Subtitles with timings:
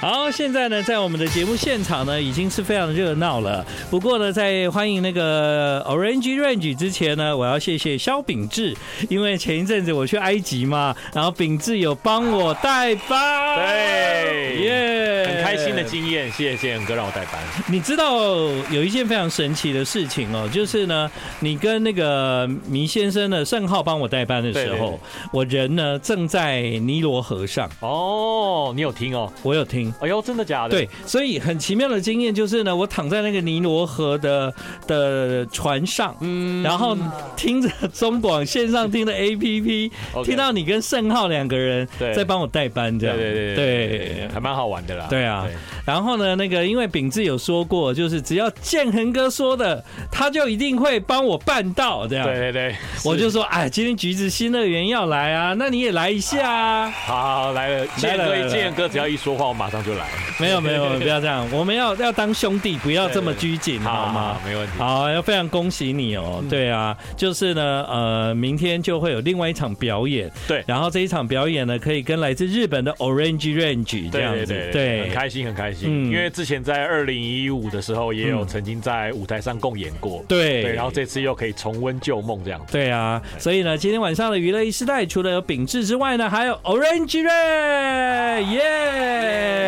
[0.00, 3.66] 好，现在呢，在我们的节目现场呢，已经是非常热闹了。
[3.90, 8.76] 不过呢，在欢迎那个 Orange Range 之前呢，我要谢谢肖秉志，
[9.08, 17.42] 因为前一阵子我去埃及嘛，然后秉志有帮我代班，对，耶、yeah，很开心的经验，谢谢宪哥让我代班。
[17.66, 18.28] 你知道
[18.70, 21.10] 有一件非常神奇的事情哦，就是呢，
[21.40, 25.00] 你跟那个迷先生的盛浩帮我代班的时候，
[25.32, 27.68] 我人呢正在尼罗河上。
[27.80, 29.32] 哦，你有听哦？
[29.42, 29.87] 我有听。
[30.00, 30.70] 哎呦，真的假的？
[30.70, 34.52] 对，所以很奇妙的经验就是呢，我躺在那个尼罗河的
[34.86, 36.96] 的船上，嗯，然后
[37.36, 39.90] 听着中广线上听的 APP，
[40.24, 45.06] 听到你跟盛浩两个人在帮我代班，这样，对对对对，还蛮好玩的啦。
[45.08, 45.46] 对啊，
[45.84, 52.26] 然后呢，那个因为秉志有说过，就是只要建恒哥说的，他就一定会帮我办到，这样。
[52.26, 56.90] 对对对，我就说，哎，今天橘子新乐园要来啊，那你也来一下啊。
[56.90, 59.77] 好，好，好，来了，建哥，建哥只要一说话，我马上。
[59.82, 60.06] 就来，
[60.38, 64.36] 没有没有，不要这样，我们要要当兄弟，不要这么拘谨，好吗？
[64.44, 64.72] 没问题。
[64.78, 66.42] 好，要非常恭喜你哦。
[66.48, 70.62] 对啊，就是呢，呃，明天就会有另外一场表演，对。
[70.66, 76.06] 然后这一场表演呢，可以跟来自日本的 Orange Range 这样子，对，很开心，很开心。
[76.10, 80.72] 因为之前在二零一五的时候，也有曾经在舞台上共演过，对对。
[80.72, 82.72] 然后这次又可以重温旧梦，这样子。
[82.72, 89.67] 对啊，所以呢，今天晚上的娱乐一时代，除了有秉志之外呢，还有 Orange Range，耶！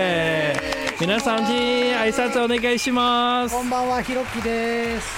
[1.00, 3.54] 皆さんに挨拶お愿いします。
[3.54, 5.08] こんばんは、ひろきです。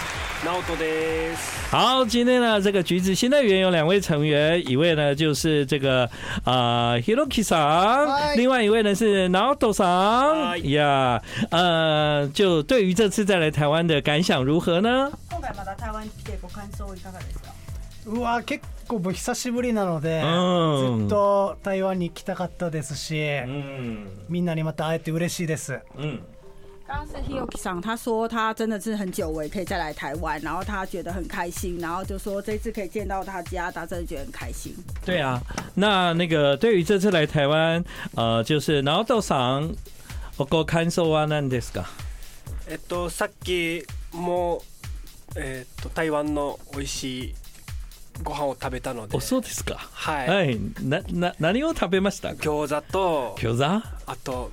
[0.44, 1.52] ナオトです。
[1.70, 6.08] 好，今天呢，这个橘子新乐园有两位成员，一位呢就是这个
[6.44, 10.60] 啊 Hiroki 桑，另外一位呢是 Naoto 桑。
[10.70, 15.10] 呀，呃，就对于这次再来台湾的感想如何呢？
[15.30, 17.52] 今回また台湾来てご感想いかがですか？
[18.04, 18.42] うわ、
[18.92, 23.24] 结构久しぶりなので、ずっと台湾に来たかったですし、
[24.28, 25.80] みんなにまた会えて嬉しいです。
[25.96, 26.20] 嗯，
[26.86, 34.74] 刚刚是 Hiroki 桑，他说他真的是很久违可以再来台湾，然后他觉得很开心，然后就说这次可以见到他家，他真的觉得很开心。
[35.06, 35.40] 对啊，
[35.74, 37.82] 那那个对于这次来台湾，
[38.14, 39.74] 呃，就是 Naoto 桑，
[40.36, 41.86] 我个感想は何ですか？
[42.68, 44.62] えっとさっきも
[45.34, 47.34] えっと台湾の美味しい
[48.22, 49.20] ご饭を食べたので。
[49.20, 49.76] そうですか。
[49.76, 50.28] はい。
[50.28, 50.58] はい。
[50.82, 52.30] な、な、何を食べました？
[52.30, 53.34] 饺子と。
[53.38, 53.64] 饺子？
[53.64, 54.50] あと、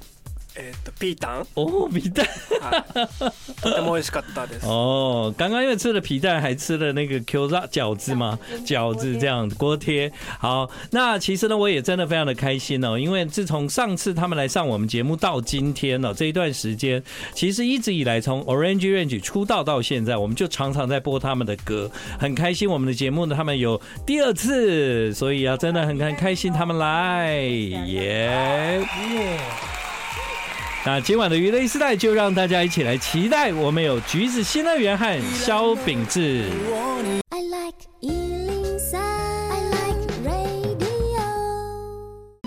[0.56, 2.25] えっ、ー、と，皮蛋哦，皮蛋，
[3.60, 4.64] とても美味 しかったです。
[4.64, 10.12] 哦，刚刚因为吃了皮蛋，还吃了那个 Q 炸饺子嘛，饺子这样锅贴。
[10.38, 17.02] 好，那其实呢，我也真的非常的开心哦，因为自从上次他们来上我们节目到今天呢，这一段时间，
[17.34, 22.70] 其实一直以来从 Orange Range 出道到现在，我们就常常在播他们的歌，很开心。
[22.70, 29.77] 我们的节目呢，他们有第二次，所以啊，真的很很开心他们来，耶、yeah。
[30.85, 36.45] 那今晚的娱乐时代就让大家一起来期待，我们有橘子新乐园和肖秉治。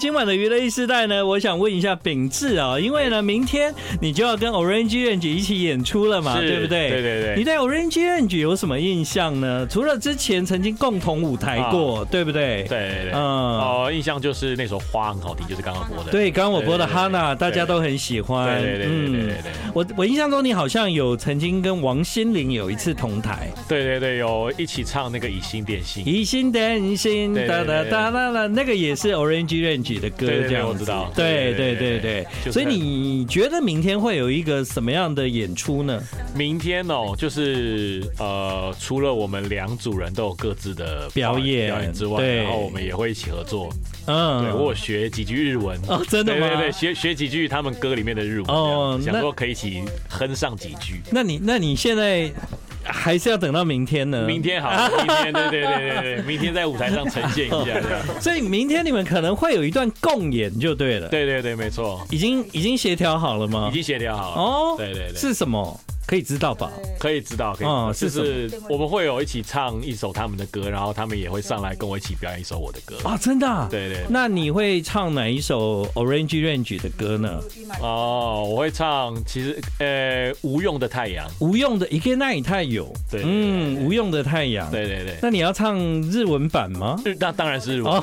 [0.02, 6.90] 今晚的娱乐 e 时代呢，我想问一下秉志啊，因为呢，明天你就要跟 Orange Range 一起演出了嘛，对不对？
[6.90, 7.34] 对对对。
[7.36, 9.64] 你对 Orange Range 有什么印象呢？
[9.70, 12.64] 除了之前曾经共同舞台过，啊、对不对？
[12.64, 13.12] 对对对。
[13.12, 16.10] 嗯，哦，印象就是那首花很好听，就是刚刚播的。
[16.10, 18.60] 对，刚刚我播的 Hana，大家都很喜欢。
[18.60, 19.52] 对对对对对对，对，对，对。
[19.72, 23.48] 我我印象中你好像有曾经跟王心凌有一次同台。
[23.68, 26.02] 对对对，有一起唱那个以心电心。
[26.04, 29.91] 以心电心，哒哒哒哒哒，那个也是 Orange Range。
[29.98, 36.03] 的歌这样子，对对对对，所以你觉得明天会有一个什么样的演出呢？
[36.34, 43.72] 明天哦，就是呃，除了我们两组人都有各自的表演表演之外，然后我们也会一起合作。
[44.06, 46.48] 嗯，对，我有学几句日文哦，真的吗？
[46.48, 51.00] 对对对，学学几句他们歌里面的日文哦，想说可以一起哼上几句。
[51.10, 52.30] 那你那你现在？
[52.84, 54.25] 还是要等到明天呢？
[54.26, 57.81] 明天好， 明天对对对对对，明天在舞台上呈现一下。
[58.20, 61.09] 所以明天你们可能会有一段共演就对了。
[61.09, 62.04] 对对对，没错。
[62.10, 63.69] 已经已经协调好了吗？
[63.71, 64.42] 已经协调好了。
[64.42, 65.80] 哦，对对对，是什么？
[66.07, 66.71] 可以知道吧？
[66.99, 67.71] 可以知道，可以知道。
[67.71, 72.97] 哦，就是我们会有一起唱一首他们的歌，然后他们也会上来跟我一起表演一首我的歌。
[73.04, 73.69] 啊，真的啊？
[73.71, 74.04] 对对。
[74.09, 77.41] 那你会唱哪一首 Orange Range 的歌呢？
[77.81, 82.93] 哦，我会唱，其实呃，无用的太阳，无用的一个那也太有。
[83.10, 84.71] 对，嗯，无用的太阳。
[84.71, 85.16] 对对对。
[85.22, 87.01] 那你要唱日文版吗？
[87.19, 87.93] 那当然是日文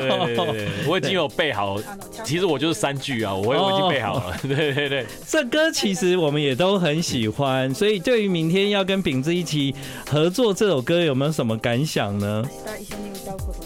[0.00, 1.78] 对对对，我已经有背好，
[2.24, 4.36] 其实我就是三句啊，我我已经背好了。
[4.42, 5.06] 对对对。
[5.26, 7.39] 这歌其实我们也都很喜欢，
[7.75, 8.15] 所以对。
[8.15, 9.75] 对于明天要跟秉治一起
[10.09, 12.45] 合作这首歌，有没有什么感想呢？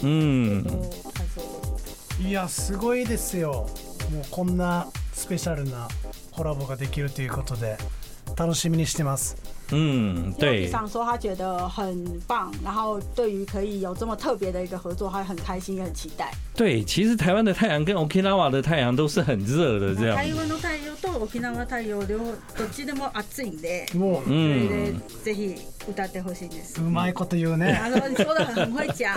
[0.02, 0.64] 嗯，
[2.20, 3.68] いやすごいですよ。
[4.10, 5.86] もうこんな スペシャルな
[6.32, 7.76] コラボができるということで
[8.36, 9.36] 楽しみにしてます。
[9.72, 10.68] 嗯，对。
[10.68, 16.32] 想说他觉得很棒，然后对于可以有这么特别的一个合作，他很开心也很期待。
[16.56, 20.16] 对，其实台湾的太阳跟 Okinawa 的太阳都是很热的，这样。
[20.16, 20.83] 台湾の太阳
[21.19, 22.23] と冲縄太阳両ど
[22.65, 25.55] っちでも暑いんで、もう、嗯，ぜひ
[25.88, 26.80] 歌ってほしいです。
[26.80, 27.74] うまいこと言うね。
[27.74, 29.16] 他说你说的很会讲。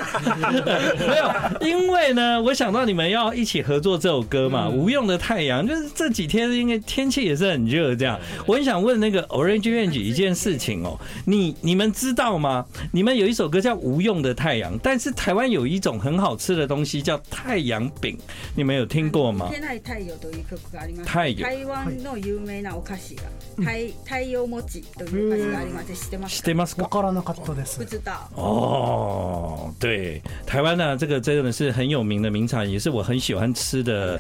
[1.07, 12.65] 没有，因为呢，我想到你们要一起合作这首歌嘛，《无用的太阳》，就是这几天因为天气也是很热，这样，我很想问那个 Orange Range 一件事情哦，你你们知道吗？
[12.91, 17.19] 你们有一首歌叫《无用的太阳》，但是台湾有一种很好吃的东西叫。
[17.30, 18.18] 太阳饼，
[18.56, 19.50] 你们有听过吗？
[19.50, 21.12] 太太阳という曲があります。
[21.41, 23.24] 台湾の有名なお菓子が
[23.57, 24.62] 太太阳饼
[24.97, 25.94] というお菓子があります。
[25.94, 26.83] 知ってます知って ますか？
[26.83, 27.77] わからなかったです。
[27.77, 28.13] 不知道。
[28.35, 34.19] 哦，对，台湾呢，这个真的是很有名的名产，也是我很喜欢吃的。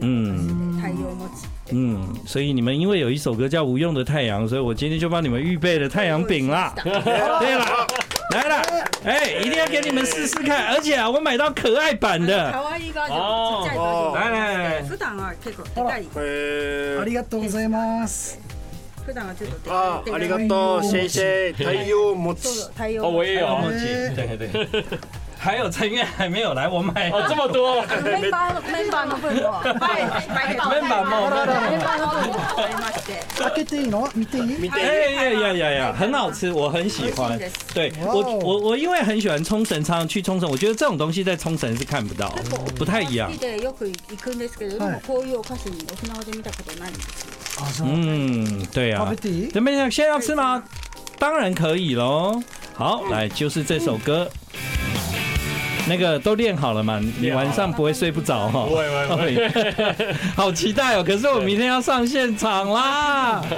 [0.00, 1.30] 嗯，太阳饼。
[1.70, 6.74] 嗯，所以你们因为有一首歌叫《无用的太阳》，所以我今天就帮你们预备了太阳饼啦。
[6.82, 7.86] 对了。
[8.30, 8.62] 来了，
[9.04, 12.50] 哎，一定要给你们试试看，而且啊，我买到可爱版的。
[13.10, 16.06] 哦，来来来，普段は结构高い。
[16.16, 18.38] ありがとうございます。
[19.07, 20.83] 普段はちょっとあありがとう。
[20.83, 23.47] 先生イシェ太陽餅太陽餅あもうええよ
[25.38, 27.82] 还有成员还没有来，我买哦这么多。
[27.82, 29.50] メンバーのメンバーの分を。
[29.50, 30.06] はい。
[30.70, 31.30] メンバーも。
[31.34, 33.24] メンバーの分を买いまして。
[33.36, 34.06] 开けていいの？
[34.12, 34.70] 见ていい？
[34.70, 34.78] 哎
[35.10, 37.36] 呀呀呀呀，很好吃，我很喜欢。
[37.74, 42.32] 对，我我我因为很喜欢冲绳，常常去冲绳，我觉得这种东西在冲绳是看不到，
[42.78, 43.28] 不太一样。
[43.32, 49.12] よく行くんですけど、こういうお菓子冲縄で见たことないんです嗯，对啊。
[49.52, 50.62] 准备先先要吃吗？
[51.18, 52.40] 当然可以喽。
[52.74, 54.30] 好，来就是这首歌。
[55.87, 56.99] 那个都练好了嘛？
[57.19, 58.65] 你晚上不会睡不着哈？
[58.67, 61.03] 不会不会， 好期待哦！
[61.05, 63.41] 可是我明天要上现场啦。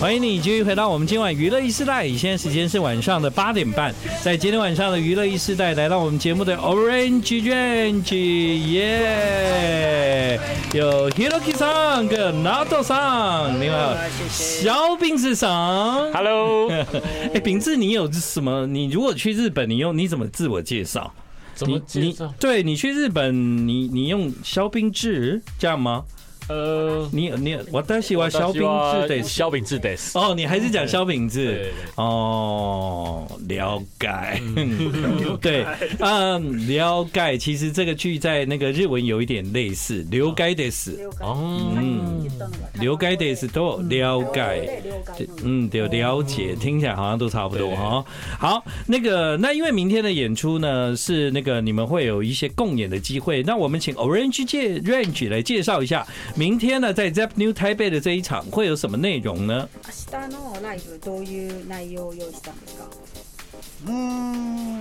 [0.00, 8.14] 欢迎你继续回到我们今晚娱乐一世代，现在时间是晚上的八点半，在今天晚上的娱乐一世代来到我们节目的 Orange Range，
[8.70, 10.40] 耶，
[10.72, 16.70] 有 Hiroki 桑跟 Nato 桑，另外小饼子桑，Hello，
[17.34, 18.66] 哎，饼子你有什么？
[18.66, 21.12] 你如果去日本，你用你怎么自我介绍？
[21.54, 22.32] 怎么介绍？
[22.40, 26.04] 对你去日本，你你用小饼子这样吗？
[26.49, 34.09] 呃，你你我都喜欢小饼子的，小饼子的哦，你还是讲小饼子哦，了解，
[35.41, 35.65] 对，
[35.97, 37.35] 嗯，了解。
[37.35, 42.29] 其实这个句在那个日文有一点类似，了解です，哦，嗯，
[42.75, 44.83] 了解です都了解，
[45.43, 48.05] 嗯，对，了解，听起来好像都差不多哈。
[48.37, 54.45] 好，那个那因为明天的演出呢是那个你们会有一些共演的机会，那我们请 Orange
[54.83, 56.05] Range 来介绍一下。
[56.40, 59.68] 明天呢，在 ZEP New Taipei 的这一场会有什么内容呢？
[59.84, 62.84] 明日のライブどういう内容を用意したんですか？
[63.86, 64.80] 嗯，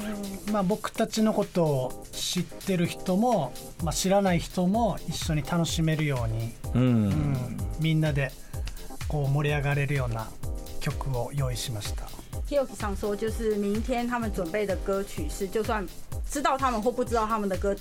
[0.54, 3.52] まあ仆たちのことを知ってる人も、
[3.84, 8.32] まあ知らない人も一绪に楽しめるように、うん、うん、みんなで
[9.10, 10.30] こう盛り上がれるような
[10.80, 12.08] 曲を用意しました。
[12.49, 15.87] Hiroki さん说，就是明天他们准备的歌曲是，就算
[16.31, 17.75] 知道他们或不知道他们的歌。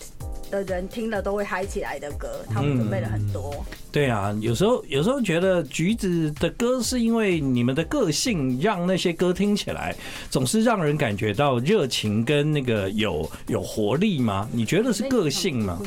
[0.51, 3.51] 的人听了都会嗨起来的歌，他们准备了很多。
[3.55, 9.95] 嗯、对啊，有时候有时候觉得橘子的歌是因为你们的个性，让那些歌听起来
[10.29, 14.47] 总是让人感觉到热情跟那个有有活力吗？
[14.51, 15.81] 你觉得是个性吗？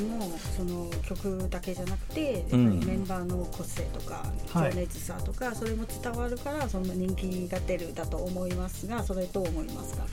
[2.50, 10.03] 嗯，メンバーの个性とか情热さとかそれも伝わるからその人気が出るだと思います が、それどう思いますか？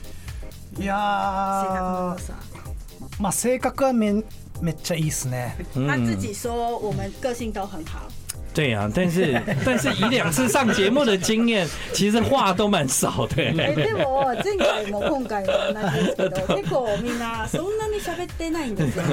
[0.79, 2.33] いや性格の良さ。
[3.19, 4.23] まあ性格はめ
[4.61, 5.57] めっちゃいいですね。
[5.73, 8.07] 他自己说我们个性都很好。
[8.58, 13.42] 对啊，但是 但是以两次上节目的经验， 其实话都蛮少的。
[13.42, 19.04] 哎，でも前回も今回も同じですけど、结构みんなそんなに喋ってないんですよ。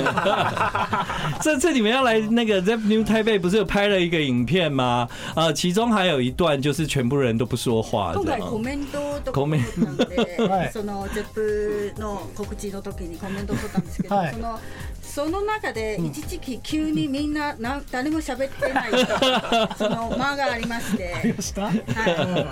[1.42, 5.10] 这次你们要来那个 ZEP New Taipei 不是有拍了一个影片吗？
[5.34, 8.14] 啊，其中还有一段就是全部人都不说话。
[8.14, 14.60] 今回コメントとかなんで、その ZEP の告知の时にコメントを取ったんですけど、その。
[15.17, 18.91] その中で一时期急にみんなな谁も喋ってない
[19.79, 21.15] その间がありまして。
[21.15, 22.47] はい。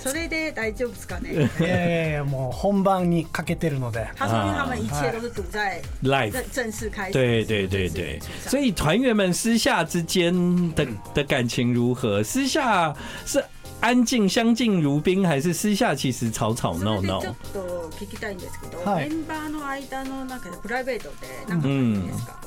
[0.00, 1.32] それで大丈夫ですかね。
[1.32, 4.06] いやいやいやもう本番にかけてるので。
[4.14, 7.12] 他说他们一切都是堵在 live 正式开始。
[7.12, 10.32] 对对对对，所以团员们私下之间
[10.74, 12.22] 的的感情如何？
[12.22, 12.94] 私下
[13.26, 13.44] 是。
[13.80, 17.20] 安静相敬如宾，还是私下其实吵吵闹闹？
[17.20, 22.40] ちょっと闻きたいんですけど、メンバーの间の中でプライベートでなんか感じですか？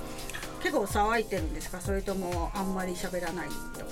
[0.61, 1.81] 结构騒いでるんですか？
[1.81, 3.91] それともあんまり喋らないとか？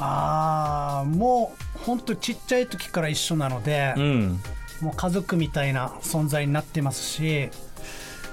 [0.00, 4.40] ああ、もう本当ちっちゃい时から一绪なので、うん、
[4.80, 7.50] もう家族みたいな存在になってますし、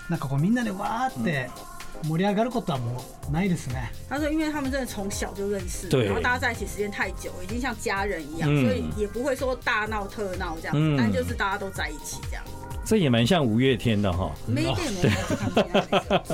[0.10, 1.50] なんかこうみんなでわーって。
[2.03, 3.91] 盛り上がることはもうないですね。
[4.09, 12.45] 他说，因为他们真的从小就认识，然后大家在一起时间太久，已经像家人一样，所以也不会说大闹特闹这样，但就是大家都在一起这样。
[12.90, 14.78] 这也蛮像五月天的哈，没电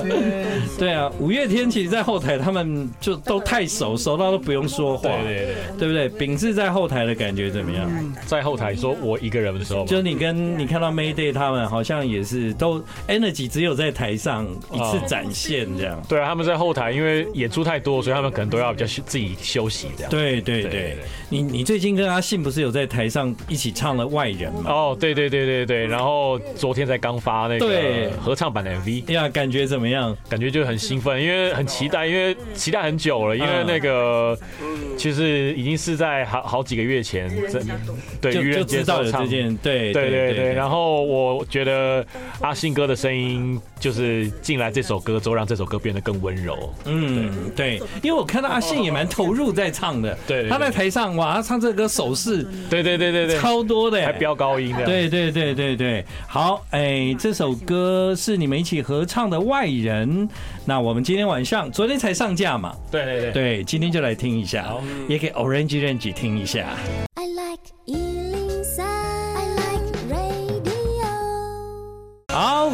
[0.02, 0.46] 没
[0.78, 6.08] 对啊，五月天其实，在后台他们就都太熟，熟到都不用说话，对对对，对不对？
[6.08, 8.14] 秉志在后台的感觉怎么样？
[8.24, 16.02] 在后台说我一个人的时候，就你跟你看到 Mayday 他们好像也是都 energy 只有在台上一次展现这样。
[16.08, 20.10] 对啊，他们在后台因为演出太多，所以他们可能都要比较自己休息这样。
[20.10, 20.96] 对对对，
[21.28, 24.70] 你你最近跟阿信不是有在台上一起唱了《外人》吗？
[24.70, 26.40] 哦，对对对对对，然后。
[26.54, 30.16] 昨天才刚发那个合唱版的 MV，呀，感觉怎么样？
[30.28, 34.38] 感觉就很兴奋，因为很期待，因为期待很久了，因为那个
[34.96, 37.28] 其实已经是在好好几个月前，
[38.20, 40.52] 对，愚人节知这件，对对对对。
[40.52, 42.04] 然后我觉得
[42.40, 46.72] 阿信哥的声音就是进来这首歌之后，让这首歌变得更温柔。
[46.84, 60.28] 嗯，对，因为我看到阿信也蛮投入在唱的，对，他在台上哇，他唱这个歌手势，对对对对对，超多的，还飙高音的，对对对对对，好，哎，这首歌是你们一起合唱的《外人》，
[60.66, 62.74] 那我们今天晚上昨天才上架嘛？
[62.90, 64.74] 对对对，对，今天就来听一下，
[65.08, 66.76] 也给 Orange Range 听一下。
[67.14, 67.22] 好，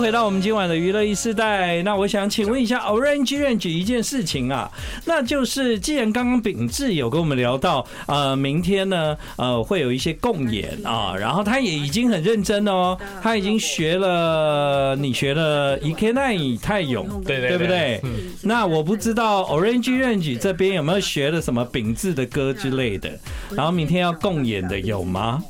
[0.03, 1.81] 回到我们今晚的娱乐一世代。
[1.85, 4.69] 那我想请问一下 Orange Range 一件事情啊，
[5.05, 18.03] 那就是既然刚刚秉志有跟我们聊到，呃，明天呢，呃，会有一些共演啊，然后他也已经很认真哦，他已经学了，你学了 Ikenai 泰勇，对对不对？
[18.43, 23.09] 那我不知道 Orange Range 这边有没有学了什么秉志的歌之类的，
[23.53, 25.41] 然后明天要共演的有吗？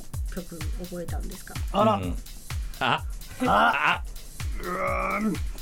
[1.72, 2.12] 嗯，
[2.86, 3.00] 啊。
[3.44, 3.98] 啊，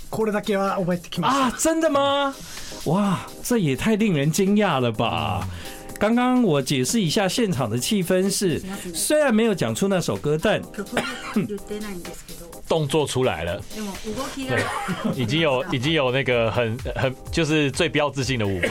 [0.09, 1.53] これだけは覚えてきました啊！
[1.57, 2.33] 真的吗？
[2.85, 5.45] 哇，这也太令人惊讶了吧！
[5.99, 8.61] 刚刚我解释一下现场的气氛是，
[8.93, 10.61] 虽然没有讲出那首歌，但
[12.67, 13.61] 动作出来了，
[14.35, 14.63] 对，
[15.15, 18.67] 已经有已经有那个很很就是最标志性的舞步，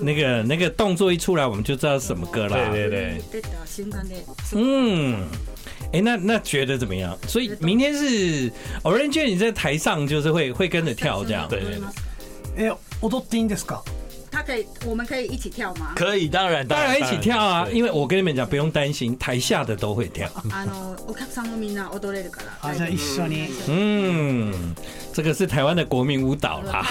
[0.00, 2.70] 那个那个动作一出来，我们就知道是什么歌了。
[2.70, 3.42] 对对对，
[4.52, 5.26] 嗯。
[5.90, 7.16] 哎、欸，那那觉得怎么样？
[7.26, 8.50] 所以明天是
[8.82, 11.48] Orange，你在台上就是会会跟着跳这样。
[11.48, 11.80] 对对对。
[12.56, 13.82] 哎、欸，踊っていいんですか？
[14.30, 15.94] 他可以，我们可以一起跳吗？
[15.94, 17.66] 可以，当然当然一起跳啊！
[17.72, 20.28] 因为我跟你们讲，不用担心，台下的都会跳。
[20.50, 22.68] あのお客さんもみんな踊れるから。
[22.68, 23.48] 啊，じゃあ一绪に。
[23.68, 24.74] 嗯，
[25.14, 26.84] 这个是台湾的国民舞蹈啦。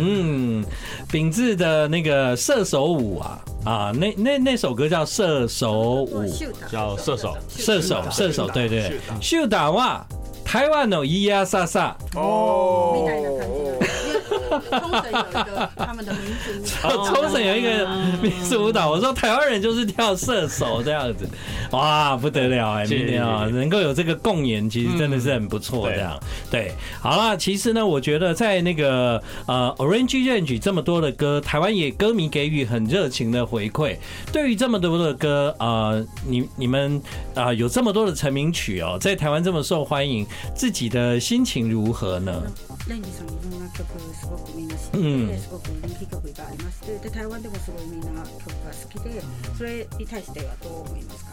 [0.00, 0.64] 嗯，
[1.10, 6.24] 秉志的那个射手舞啊啊，那那那首歌叫射手舞，
[6.70, 7.36] 叫射手。
[7.48, 9.70] 射手射手，对对，秀打。
[9.70, 10.04] 哇，
[10.44, 13.06] 台湾的咿呀撒撒哦。
[14.70, 16.68] 冲绳有一个他们的民族，
[17.06, 17.86] 冲绳有一个
[18.22, 18.90] 民族舞蹈。
[18.90, 21.28] 我说台湾人就是跳射手这样子，
[21.72, 22.86] 哇，不得了哎！
[22.86, 25.88] 明天啊，能够有这个共演，其实真的是很不错。
[25.90, 26.18] 这样
[26.50, 33.96] 对，好了，其实呢，我觉得在那个呃 Orange Range 这么多的歌，台湾也歌迷给予很热情的回馈。
[34.32, 37.00] 对于这么多的歌，呃，你你们
[37.34, 42.42] 啊有这么多的成名曲哦，在台湾这么受欢迎，自己的心情如何呢？
[44.92, 49.22] 嗯，すごく人気曲がありまして、で台湾でもすごいみんな曲が好きで、
[49.56, 51.32] それに対してはどう思いますか？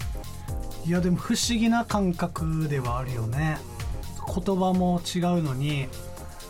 [0.86, 3.58] いやでも不思议な感覚ではあるよね。
[4.28, 5.88] 言叶も违うのに、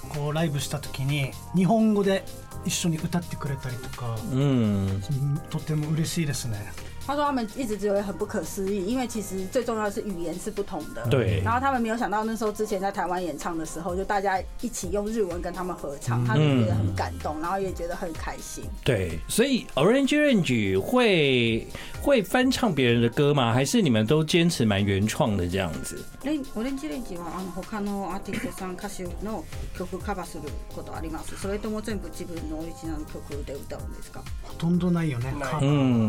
[0.09, 2.23] こうライブした时に日本语で
[2.65, 5.01] 一绪に歌ってくれたりとか、うん、
[5.49, 6.71] とても嬉しいですね。
[7.06, 11.04] 他说他们一直觉得很不可思议，因为其实最重要的是语言是不同的。
[11.08, 11.40] 对。
[11.44, 18.64] 然后他们没有想到那时候之前在台湾演唱的时候，就大家一起用日文跟他们合唱，他们觉得很感动，然后也觉得很开心。
[18.84, 21.66] 对，所以 Orange Range 会
[22.00, 23.52] 会翻唱别人的歌吗？
[23.52, 26.04] 还是你们都坚持蛮原创的这样子？
[26.54, 29.42] オレンジレンジはあの他のアーティストさん歌手の
[29.74, 31.34] 曲カバーすることあります？
[31.40, 34.20] それとも全部自分のオリジナル曲で歌うんですか？
[34.42, 35.32] ほとんどないよね。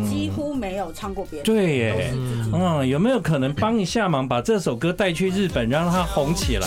[0.08, 0.85] 几乎没有。
[0.87, 1.45] 有唱过别人。
[1.45, 2.13] 对耶，
[2.53, 6.67] 嗯，有没有可能帮一下忙，把这首歌带去日本，让它红起来？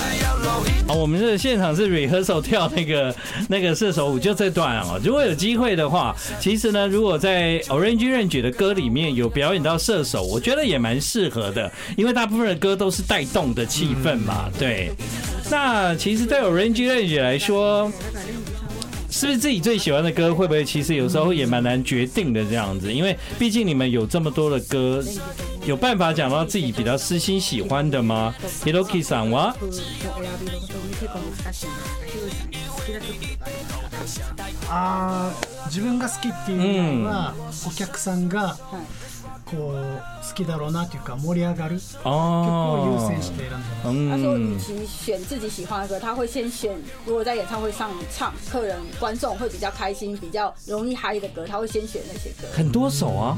[0.87, 3.15] 好，我们这现场是 rehearsal 跳那个
[3.47, 4.99] 那个射手舞，就这段哦。
[5.03, 14.49] 如果有机会的话，其实呢，如果在 Orange Range 的歌里面有表演到射手，我觉得也蛮适合的，因为大部分的歌都是带动的气氛嘛。
[14.57, 14.91] 对，
[15.49, 17.91] 那其实对 Orange Range 来说。
[19.18, 20.34] 是不是自己最喜欢的歌？
[20.34, 22.92] 会不会其实有时候也蛮难决定的这样子？
[22.92, 25.02] 因为毕竟你们有这么多的歌，
[25.66, 28.34] 有办法讲到自己比较私心喜欢的吗？
[28.64, 29.54] Hiroki さんは？
[34.68, 35.30] 啊，
[35.70, 37.34] 自分が好きっていうのは
[37.66, 38.56] お客さんが。
[39.51, 41.79] こう好きだろうなというか盛り上がる。
[41.79, 43.83] 曲を优先して选んでます。
[43.83, 52.47] 他说，与其选自己喜欢的歌，他会先选如果在演唱会上唱，客人观众会比较开心、比较容易嗨的歌，他会先选那些歌。
[52.55, 53.37] 很多首啊，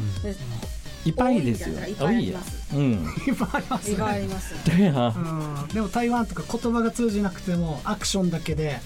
[1.05, 1.75] いっぱいですよ。
[1.97, 2.33] 多い。
[2.73, 3.91] 嗯，いっぱいあります。
[3.91, 4.53] いっぱいあります。
[4.65, 5.13] 对啊。
[5.15, 8.79] 嗯，でも台湾とか言叶が通じなくてもアクションだけで。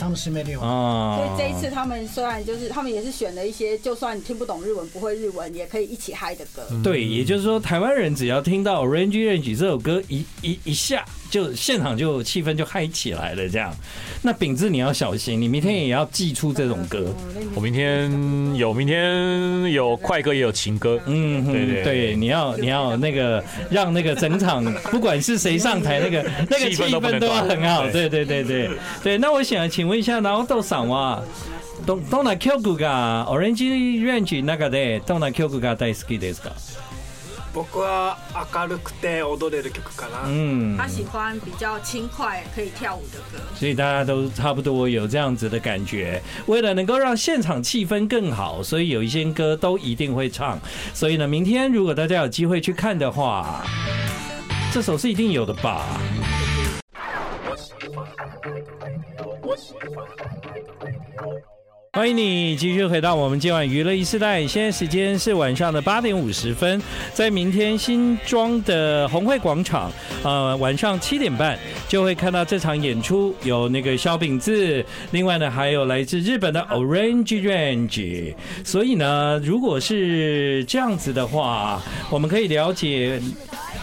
[0.00, 1.16] 楽しめるよ啊！
[1.16, 6.66] 所以这一次他们虽然就是他们也是选了一些，就算听不懂日文、不会日文，也可以一起嗨的歌。
[6.82, 11.04] 对，也就是说，台湾人只要听到《Orange Range》这首歌一一一下。
[11.30, 13.74] 就现场就气氛就嗨起来了，这样。
[14.22, 17.12] 那秉志你要小心，你明天也要祭出这种歌。
[17.54, 18.10] 我明天
[18.54, 21.00] 有，明天有快歌也有情歌。
[21.06, 27.90] 嗯，对对对，你要你要那个让那个整场不管是谁上台，那个那个气氛都要很好。
[27.90, 28.70] 对对对对
[29.02, 29.18] 对。
[29.18, 31.22] 那我想请问一下，然后豆桑哇，
[31.84, 33.68] どどんな曲がオレンジ
[34.02, 36.52] レンジの中でどんな曲が大好きですか？
[37.54, 38.18] 仆は
[38.52, 40.26] 明るくて踊れる曲かな。
[40.26, 43.42] 嗯，他喜欢比较轻快可以跳舞的歌。
[43.54, 46.22] 所以大家都差不多有这样子的感觉。
[46.46, 50.58] 为了能够让现场气氛更好，所以有一些歌都一定会唱。
[50.92, 53.64] 所以呢，明天如果大家有机会去看的话，
[54.72, 55.86] 这首是一定有的吧。
[61.16, 61.49] 欢
[61.93, 66.81] 欢迎你继续回到我们今晚娱乐一时代，现在时间是晚上的八点五十分，
[67.13, 69.91] 在明天新庄的红会广场，
[70.23, 83.21] 呃，晚上七点半就会看到这场演出，有那个萧秉治，另外呢还有来自日本的 Orange Range，所以呢，如果是这样子的话，我们可以了解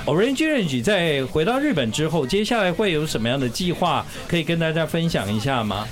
[0.07, 5.87] Orange Range 在回到日本之后，接下来会有什么样的计划，可以跟大家分享一下吗？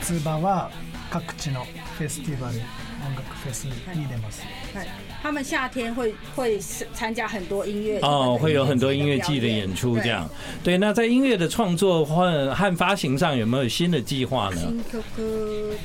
[0.00, 0.70] 夏场は
[1.10, 2.54] 各地のフェスティバル
[3.06, 4.42] 音楽フェスに出ます。
[5.21, 6.59] 他们夏天会会
[6.93, 10.29] 参加很多音乐哦，会有很多音乐季的演出，这样。
[10.63, 14.61] 对，那在音乐的创作和和发行上有没有新的计划呢？
[14.61, 15.01] 新曲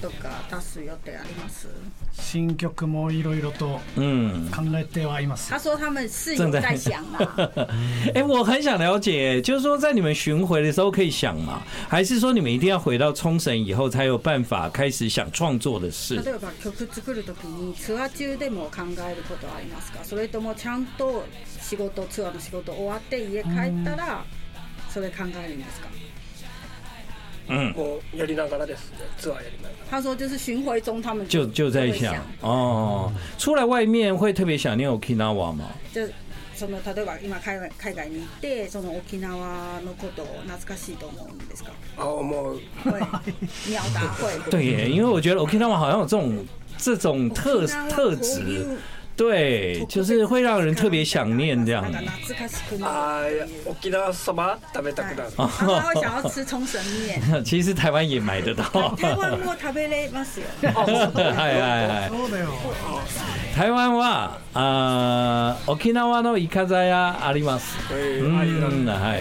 [0.01, 1.69] とか出す予定あります？
[2.15, 5.51] 新曲もいろいろと嗯考えてはいます。
[5.51, 7.51] 他说他们是有在想啊。
[8.15, 11.63] 哎，我很想了解，就是说在你们巡回的时候可以想吗？
[11.89, 16.17] 还是说你们一定要回到冲绳以后才有办法开始想创作的事？
[16.17, 20.04] 例えば曲作る时にツアー中でも考える ことはありますか？
[20.04, 21.26] それともちゃんと
[21.62, 24.24] 仕事ツアーの仕事终わって家帰ったら
[24.90, 25.88] それ考えるんですか？
[27.50, 29.76] 嗯，我やりながらですね，ツアーやりながら。
[29.90, 35.70] 他说就是巡回中，他们就就在想哦，出来外面会特别想念 Okinawa 吗？
[35.94, 36.10] 就
[36.54, 41.72] その例えば今海外海外に行ってその冲縄のことを懐かしいと思うんですか？
[41.98, 42.60] 啊，思う。
[42.84, 43.00] 会
[43.70, 44.40] 秒答会。
[44.52, 46.46] 对耶，因为我觉得 Okinawa 好像有这种
[46.78, 48.78] 这种特特质。
[49.17, 51.85] 对，就是会让人特别想念这样。
[52.81, 53.23] 啊，
[53.83, 55.31] 冲縄そば 食べたくなる。
[55.37, 57.45] 他说会想要吃冲绳面。
[57.45, 58.95] 其实台湾也买得到。
[58.97, 60.47] 台湾も食べれますよ。
[60.63, 60.71] は
[61.51, 62.11] いはいはい。
[63.55, 67.77] 台湾は啊，冲縄のイカザヤあります。
[67.93, 69.21] 嗯，嗨。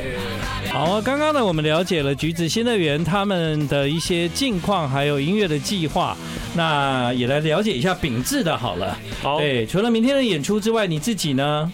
[0.71, 6.15] 好，刚刚呢，我们了解了橘子新乐园他们的一些近况，还有音乐的计划。
[6.56, 8.98] 那也来了解一下秉志的好了。
[9.22, 11.70] 好，对，除了明天的演出之外，你自己呢？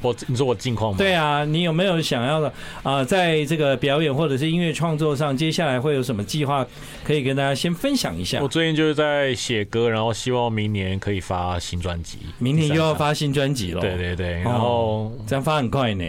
[0.00, 0.98] 我你说我近况吗？
[0.98, 2.48] 对啊，你有没有想要的
[2.82, 3.04] 啊、呃？
[3.04, 6.66] 在这个表演或者是音乐创作上，接下来会有什么计划
[7.04, 8.40] 可以跟大家先分享一下？
[8.42, 12.18] 我最近就是在写歌，然后希望明年可以发新专辑。
[12.40, 13.80] 明年又要发新专辑了？
[13.80, 16.04] 对对对，然后、哦、这样发很快呢。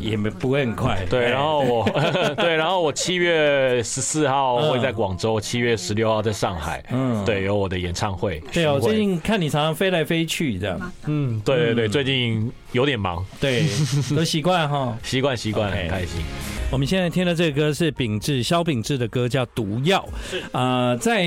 [0.00, 1.84] 也没不会很快，对，然后我
[2.36, 8.40] 对，然后我七月十四号会在广州，七月十六号在上海，嗯，对，有我的演唱会。
[8.52, 13.66] 对哦，最近看你常常飞来飞去这样，嗯，对对对，最近有点忙，对，
[14.14, 16.22] 都习惯哈，习惯习惯，很开心。
[16.70, 20.06] 我们现在听的这个歌是秉志萧秉志的歌，叫《毒药》。
[20.30, 20.38] 是。
[20.52, 21.24] 啊、呃，在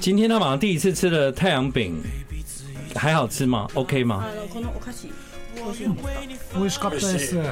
[0.00, 2.00] 今天他晚上第一次吃了太阳饼，
[2.94, 4.24] 还好吃吗？OK 吗？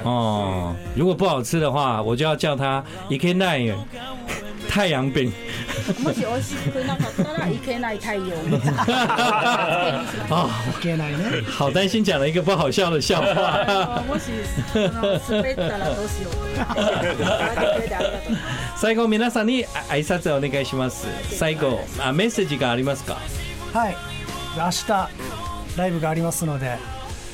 [0.03, 3.75] 哦，如果不好吃的话，我就要叫他一 K nine
[4.69, 5.31] 太阳饼。
[6.03, 8.21] もし美味しくなかったらいけない太阳。
[10.29, 11.17] 啊，い けないね。
[11.49, 14.03] 好担心讲了一个不好笑的笑话。
[14.07, 14.31] もし
[14.73, 16.33] 滑ったらどうしよう。
[18.77, 21.07] 最后皆さんに挨拶お愿いします。
[21.29, 23.17] 最后あメッセージがありますか。
[23.73, 23.97] はい。
[24.55, 25.09] 明日
[25.77, 26.90] ライブがありますので。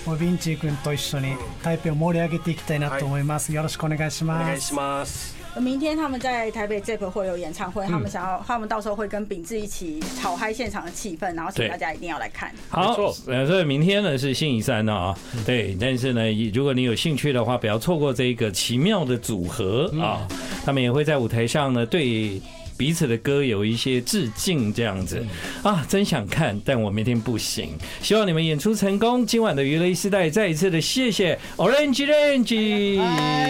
[0.07, 3.53] もうビンチー君と一绪に台北を盛り上げていきたいなと思います。
[3.53, 4.43] よろしくお愿いします。
[4.43, 5.35] お愿いします。
[5.55, 12.51] 明天他们在台北 ZEP 会有演唱会，他们想要，他们到时候会跟秉志一起炒嗨现场的气氛，然后请大家一定要来看。
[12.69, 12.95] 好，
[13.27, 20.27] 呃，所以明天呢是星期三呢啊，对，但是呢，如果你有兴趣的话，不要错过这一个奇妙的组合啊，
[20.65, 22.41] 他们也会在舞台上呢对。
[22.78, 25.22] 彼此的歌有一些致敬，这样子
[25.64, 27.70] 啊，真想看，但我明天不行。
[28.00, 29.26] 希望你们演出成功。
[29.26, 32.46] 今晚的娱乐 e 时代，再一次的谢谢 Orange Range，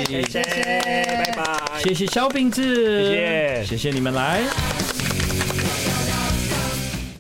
[0.06, 0.42] 谢谢，
[0.82, 4.97] 拜拜，谢谢肖秉志，谢谢，谢谢你们来。